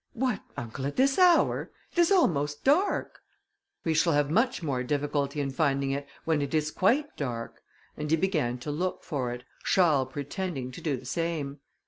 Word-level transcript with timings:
"What 0.13 0.41
uncle, 0.57 0.87
at 0.87 0.95
this 0.95 1.19
hour? 1.19 1.69
it 1.91 1.99
is 1.99 2.11
almost 2.11 2.63
dark." 2.63 3.21
"We 3.83 3.93
shall 3.93 4.13
have 4.13 4.31
much 4.31 4.63
more 4.63 4.81
difficulty 4.81 5.39
in 5.39 5.51
finding 5.51 5.91
it 5.91 6.07
when 6.25 6.41
it 6.41 6.55
is 6.55 6.71
quite 6.71 7.15
dark;" 7.15 7.61
and 7.95 8.09
he 8.09 8.17
began 8.17 8.57
to 8.61 8.71
look 8.71 9.03
for 9.03 9.31
it, 9.31 9.43
Charles 9.63 10.11
pretending 10.11 10.71
to 10.71 10.81
do 10.81 10.97
the 10.97 11.05
same. 11.05 11.59